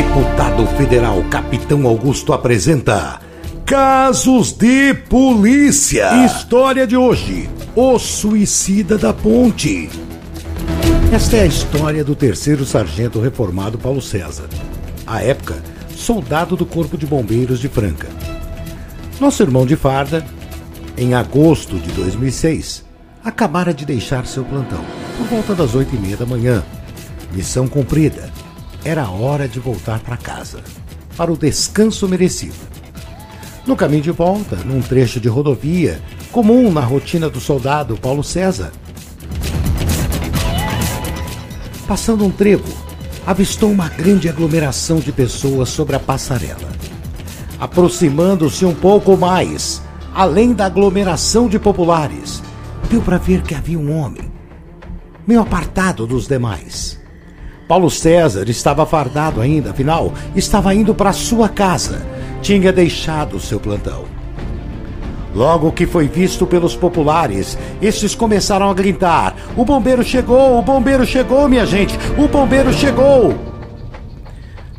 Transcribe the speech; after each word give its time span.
Deputado 0.00 0.66
Federal 0.78 1.22
Capitão 1.24 1.86
Augusto 1.86 2.32
apresenta 2.32 3.20
Casos 3.66 4.50
de 4.50 4.94
Polícia. 4.94 6.24
História 6.24 6.86
de 6.86 6.96
hoje: 6.96 7.50
O 7.76 7.98
Suicida 7.98 8.96
da 8.96 9.12
Ponte. 9.12 9.90
Esta 11.12 11.36
é 11.36 11.42
a 11.42 11.46
história 11.46 12.02
do 12.02 12.14
terceiro 12.14 12.64
sargento 12.64 13.20
reformado 13.20 13.76
Paulo 13.76 14.00
César. 14.00 14.48
À 15.06 15.22
época, 15.22 15.62
soldado 15.94 16.56
do 16.56 16.64
Corpo 16.64 16.96
de 16.96 17.04
Bombeiros 17.04 17.60
de 17.60 17.68
Franca. 17.68 18.08
Nosso 19.20 19.42
irmão 19.42 19.66
de 19.66 19.76
farda, 19.76 20.24
em 20.96 21.12
agosto 21.12 21.76
de 21.76 21.92
2006, 21.92 22.86
acabara 23.22 23.74
de 23.74 23.84
deixar 23.84 24.24
seu 24.24 24.46
plantão, 24.46 24.82
por 25.18 25.26
volta 25.26 25.54
das 25.54 25.74
oito 25.74 25.94
e 25.94 25.98
meia 25.98 26.16
da 26.16 26.24
manhã. 26.24 26.64
Missão 27.34 27.68
cumprida. 27.68 28.30
Era 28.84 29.10
hora 29.10 29.46
de 29.46 29.60
voltar 29.60 30.00
para 30.00 30.16
casa, 30.16 30.62
para 31.16 31.30
o 31.30 31.36
descanso 31.36 32.08
merecido. 32.08 32.54
No 33.66 33.76
caminho 33.76 34.02
de 34.02 34.10
volta, 34.10 34.56
num 34.56 34.80
trecho 34.80 35.20
de 35.20 35.28
rodovia, 35.28 36.00
comum 36.32 36.72
na 36.72 36.80
rotina 36.80 37.28
do 37.28 37.40
soldado 37.40 37.96
Paulo 37.98 38.24
César, 38.24 38.72
passando 41.86 42.24
um 42.24 42.30
trevo, 42.30 42.72
avistou 43.26 43.70
uma 43.70 43.88
grande 43.88 44.28
aglomeração 44.28 44.98
de 44.98 45.10
pessoas 45.10 45.68
sobre 45.68 45.96
a 45.96 46.00
passarela. 46.00 46.70
Aproximando-se 47.58 48.64
um 48.64 48.74
pouco 48.74 49.16
mais, 49.16 49.82
além 50.14 50.54
da 50.54 50.66
aglomeração 50.66 51.48
de 51.48 51.58
populares, 51.58 52.42
deu 52.88 53.02
para 53.02 53.18
ver 53.18 53.42
que 53.42 53.54
havia 53.54 53.78
um 53.78 53.94
homem, 53.94 54.30
meio 55.26 55.40
apartado 55.40 56.06
dos 56.06 56.26
demais. 56.26 56.99
Paulo 57.70 57.88
César 57.88 58.48
estava 58.48 58.84
fardado 58.84 59.40
ainda, 59.40 59.70
afinal, 59.70 60.12
estava 60.34 60.74
indo 60.74 60.92
para 60.92 61.12
sua 61.12 61.48
casa 61.48 62.02
tinha 62.42 62.72
deixado 62.72 63.38
seu 63.38 63.60
plantão. 63.60 64.06
Logo 65.32 65.70
que 65.70 65.86
foi 65.86 66.08
visto 66.08 66.48
pelos 66.48 66.74
populares, 66.74 67.56
estes 67.80 68.12
começaram 68.12 68.68
a 68.68 68.74
gritar: 68.74 69.36
O 69.56 69.64
bombeiro 69.64 70.02
chegou! 70.02 70.58
O 70.58 70.62
bombeiro 70.62 71.06
chegou, 71.06 71.48
minha 71.48 71.64
gente! 71.64 71.96
O 72.18 72.26
bombeiro 72.26 72.72
chegou! 72.72 73.36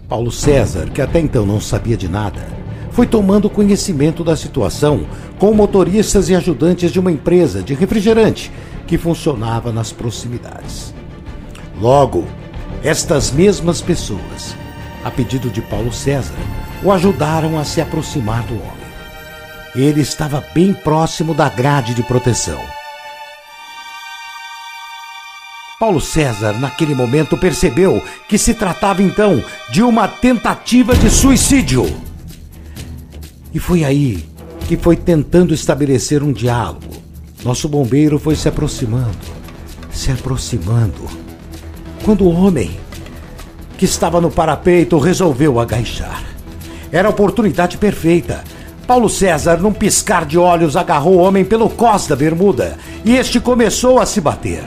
Paulo 0.09 0.29
César, 0.29 0.89
que 0.89 1.01
até 1.01 1.21
então 1.21 1.45
não 1.45 1.61
sabia 1.61 1.95
de 1.95 2.09
nada, 2.09 2.45
foi 2.89 3.07
tomando 3.07 3.49
conhecimento 3.49 4.21
da 4.21 4.35
situação 4.35 5.05
com 5.39 5.53
motoristas 5.53 6.27
e 6.27 6.35
ajudantes 6.35 6.91
de 6.91 6.99
uma 6.99 7.13
empresa 7.13 7.63
de 7.63 7.73
refrigerante 7.73 8.51
que 8.85 8.97
funcionava 8.97 9.71
nas 9.71 9.93
proximidades. 9.93 10.93
Logo, 11.79 12.27
estas 12.83 13.31
mesmas 13.31 13.81
pessoas, 13.81 14.55
a 15.03 15.11
pedido 15.11 15.49
de 15.49 15.61
Paulo 15.61 15.93
César, 15.93 16.33
o 16.83 16.91
ajudaram 16.91 17.59
a 17.59 17.63
se 17.63 17.79
aproximar 17.79 18.43
do 18.43 18.55
homem. 18.55 18.81
Ele 19.75 20.01
estava 20.01 20.43
bem 20.53 20.73
próximo 20.73 21.33
da 21.33 21.47
grade 21.47 21.93
de 21.93 22.03
proteção. 22.03 22.59
Paulo 25.79 26.01
César, 26.01 26.53
naquele 26.53 26.93
momento, 26.93 27.37
percebeu 27.37 28.03
que 28.27 28.37
se 28.37 28.53
tratava 28.53 29.01
então 29.01 29.43
de 29.71 29.81
uma 29.81 30.07
tentativa 30.07 30.95
de 30.95 31.09
suicídio. 31.09 31.85
E 33.53 33.59
foi 33.59 33.83
aí 33.83 34.25
que 34.67 34.77
foi 34.77 34.95
tentando 34.95 35.53
estabelecer 35.53 36.21
um 36.21 36.31
diálogo. 36.31 36.91
Nosso 37.43 37.67
bombeiro 37.67 38.19
foi 38.19 38.35
se 38.35 38.47
aproximando, 38.47 39.17
se 39.91 40.11
aproximando, 40.11 41.09
quando 42.03 42.23
o 42.23 42.33
homem 42.33 42.71
que 43.77 43.85
estava 43.85 44.21
no 44.21 44.29
parapeito 44.29 44.97
resolveu 44.97 45.59
agachar. 45.59 46.23
Era 46.91 47.07
a 47.07 47.11
oportunidade 47.11 47.77
perfeita. 47.77 48.43
Paulo 48.85 49.09
César, 49.09 49.57
num 49.57 49.71
piscar 49.71 50.25
de 50.25 50.37
olhos, 50.37 50.75
agarrou 50.75 51.15
o 51.15 51.19
homem 51.19 51.45
pelo 51.45 51.69
cós 51.69 52.07
da 52.07 52.15
bermuda 52.15 52.77
e 53.05 53.15
este 53.15 53.39
começou 53.39 53.99
a 53.99 54.05
se 54.05 54.19
bater. 54.19 54.63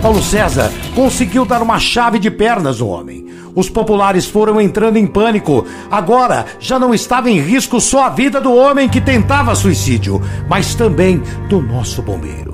Paulo 0.00 0.22
César 0.22 0.72
conseguiu 0.94 1.44
dar 1.44 1.62
uma 1.62 1.78
chave 1.78 2.18
de 2.18 2.30
pernas 2.30 2.80
no 2.80 2.88
homem. 2.88 3.26
Os 3.54 3.68
populares 3.68 4.26
foram 4.26 4.60
entrando 4.60 4.96
em 4.96 5.06
pânico. 5.06 5.64
Agora 5.90 6.46
já 6.58 6.78
não 6.78 6.94
estava 6.94 7.30
em 7.30 7.38
risco 7.38 7.80
só 7.80 8.06
a 8.06 8.10
vida 8.10 8.40
do 8.40 8.52
homem 8.52 8.88
que 8.88 9.00
tentava 9.00 9.54
suicídio, 9.54 10.20
mas 10.48 10.74
também 10.74 11.22
do 11.48 11.60
nosso 11.60 12.02
bombeiro. 12.02 12.51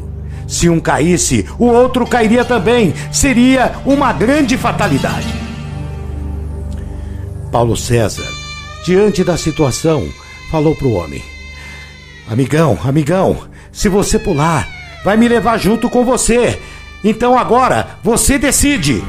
Se 0.48 0.66
um 0.70 0.81
caísse, 0.81 1.47
o 1.59 1.66
outro 1.66 2.06
cairia 2.06 2.42
também. 2.42 2.94
Seria 3.12 3.75
uma 3.84 4.14
grande 4.14 4.56
fatalidade. 4.56 5.28
Paulo 7.53 7.76
César, 7.76 8.26
diante 8.84 9.22
da 9.22 9.36
situação, 9.36 10.09
falou 10.50 10.75
para 10.75 10.88
o 10.88 10.94
homem: 10.94 11.22
Amigão, 12.31 12.78
amigão, 12.82 13.38
se 13.70 13.91
você 13.91 14.19
pular, 14.19 14.66
vai 15.04 15.19
me 15.19 15.28
levar 15.28 15.59
junto 15.59 15.91
com 15.91 16.04
você. 16.04 16.59
Então 17.04 17.38
agora 17.38 17.98
você 18.03 18.38
decide. 18.38 19.04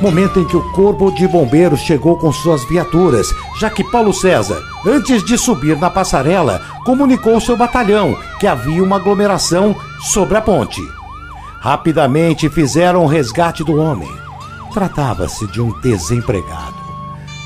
Momento 0.00 0.38
em 0.38 0.46
que 0.46 0.56
o 0.56 0.72
corpo 0.72 1.10
de 1.10 1.26
bombeiros 1.26 1.80
chegou 1.80 2.16
com 2.16 2.32
suas 2.32 2.64
viaturas, 2.68 3.26
já 3.58 3.68
que 3.68 3.82
Paulo 3.82 4.14
César, 4.14 4.62
antes 4.86 5.24
de 5.24 5.36
subir 5.36 5.76
na 5.76 5.90
passarela, 5.90 6.64
comunicou 6.88 7.38
seu 7.38 7.54
batalhão 7.54 8.16
que 8.40 8.46
havia 8.46 8.82
uma 8.82 8.96
aglomeração 8.96 9.76
sobre 10.00 10.38
a 10.38 10.40
ponte. 10.40 10.80
Rapidamente 11.60 12.48
fizeram 12.48 13.04
o 13.04 13.06
resgate 13.06 13.62
do 13.62 13.76
homem. 13.76 14.08
Tratava-se 14.72 15.46
de 15.48 15.60
um 15.60 15.78
desempregado. 15.82 16.78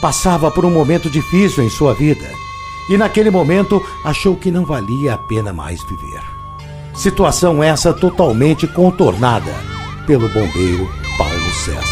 Passava 0.00 0.48
por 0.48 0.64
um 0.64 0.70
momento 0.70 1.10
difícil 1.10 1.64
em 1.64 1.68
sua 1.68 1.92
vida 1.92 2.24
e, 2.88 2.96
naquele 2.96 3.32
momento, 3.32 3.84
achou 4.04 4.36
que 4.36 4.48
não 4.48 4.64
valia 4.64 5.14
a 5.14 5.18
pena 5.18 5.52
mais 5.52 5.82
viver. 5.82 6.22
Situação 6.94 7.60
essa 7.60 7.92
totalmente 7.92 8.68
contornada 8.68 9.52
pelo 10.06 10.28
bombeiro 10.28 10.88
Paulo 11.18 11.52
César. 11.64 11.91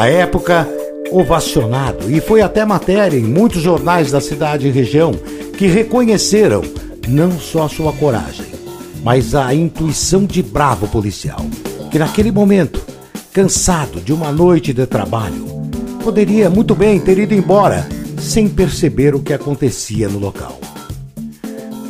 À 0.00 0.08
época, 0.08 0.66
ovacionado 1.12 2.10
e 2.10 2.22
foi 2.22 2.40
até 2.40 2.64
matéria 2.64 3.18
em 3.18 3.22
muitos 3.22 3.60
jornais 3.60 4.10
da 4.10 4.18
cidade 4.18 4.66
e 4.66 4.70
região 4.70 5.12
que 5.58 5.66
reconheceram 5.66 6.62
não 7.06 7.38
só 7.38 7.68
sua 7.68 7.92
coragem, 7.92 8.46
mas 9.04 9.34
a 9.34 9.52
intuição 9.52 10.24
de 10.24 10.42
bravo 10.42 10.88
policial, 10.88 11.44
que 11.90 11.98
naquele 11.98 12.32
momento, 12.32 12.80
cansado 13.30 14.00
de 14.00 14.10
uma 14.10 14.32
noite 14.32 14.72
de 14.72 14.86
trabalho, 14.86 15.44
poderia 16.02 16.48
muito 16.48 16.74
bem 16.74 16.98
ter 16.98 17.18
ido 17.18 17.34
embora 17.34 17.86
sem 18.18 18.48
perceber 18.48 19.14
o 19.14 19.20
que 19.20 19.34
acontecia 19.34 20.08
no 20.08 20.18
local. 20.18 20.58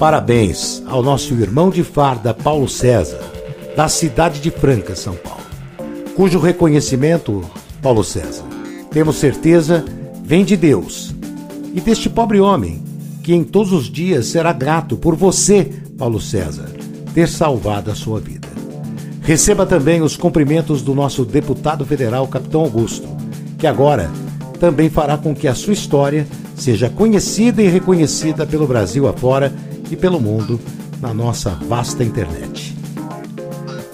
Parabéns 0.01 0.83
ao 0.89 1.01
nosso 1.01 1.33
irmão 1.35 1.71
de 1.71 1.85
farda 1.85 2.35
Paulo 2.35 2.69
César, 2.69 3.21
da 3.77 3.89
cidade 3.89 4.41
de 4.41 4.51
Franca, 4.51 4.97
São 4.97 5.15
Paulo, 5.15 5.45
cujo 6.17 6.41
reconhecimento 6.41 7.49
Paulo 7.83 8.05
César. 8.05 8.45
Temos 8.91 9.17
certeza, 9.17 9.85
vem 10.23 10.45
de 10.45 10.57
Deus 10.57 11.15
e 11.75 11.81
deste 11.81 12.11
pobre 12.11 12.41
homem, 12.41 12.83
que 13.23 13.35
em 13.35 13.45
todos 13.45 13.73
os 13.73 13.91
dias 13.91 14.27
será 14.27 14.53
grato 14.53 14.97
por 14.97 15.15
você, 15.15 15.71
Paulo 15.97 16.21
César, 16.21 16.69
ter 17.15 17.29
salvado 17.29 17.91
a 17.91 17.95
sua 17.95 18.21
vida. 18.21 18.49
Receba 19.23 19.67
também 19.67 20.03
os 20.03 20.17
cumprimentos 20.17 20.83
do 20.83 20.95
nosso 20.95 21.25
deputado 21.25 21.85
federal, 21.85 22.27
Capitão 22.27 22.63
Augusto, 22.63 23.09
que 23.59 23.67
agora 23.67 24.11
também 24.59 24.91
fará 24.91 25.17
com 25.17 25.35
que 25.35 25.47
a 25.47 25.55
sua 25.55 25.73
história 25.73 26.27
seja 26.57 26.91
conhecida 26.91 27.63
e 27.63 27.69
reconhecida 27.69 28.45
pelo 28.47 28.67
Brasil 28.67 29.07
afora 29.07 29.53
e 29.91 29.97
pelo 29.97 30.21
mundo 30.21 30.59
na 31.01 31.15
nossa 31.15 31.51
vasta 31.51 32.03
internet. 32.03 32.77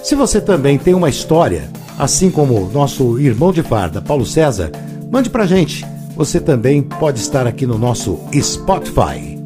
Se 0.03 0.15
você 0.15 0.41
também 0.41 0.79
tem 0.79 0.95
uma 0.95 1.09
história 1.09 1.71
assim 1.99 2.31
como 2.31 2.71
nosso 2.73 3.19
irmão 3.19 3.53
de 3.53 3.63
farda, 3.63 4.01
Paulo 4.01 4.27
César, 4.27 4.71
mande 5.11 5.31
pra 5.31 5.47
gente. 5.47 5.85
Você 6.17 6.41
também 6.41 6.83
pode 6.83 7.21
estar 7.21 7.47
aqui 7.47 7.67
no 7.67 7.77
nosso 7.77 8.19
Spotify. 8.35 9.37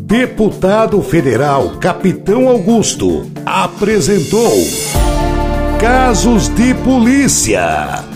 Deputado 0.00 1.00
Federal 1.02 1.76
Capitão 1.80 2.48
Augusto 2.48 3.30
apresentou 3.46 4.52
Casos 5.80 6.48
de 6.48 6.74
Polícia. 6.74 8.09